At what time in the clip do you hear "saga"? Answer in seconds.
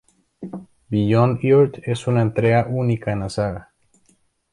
3.29-3.71